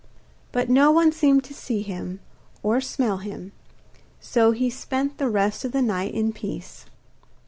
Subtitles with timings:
[0.51, 2.21] But no one seemed to see him
[2.63, 3.51] or smell him;
[4.19, 6.87] so he spend the rest of the night in peace.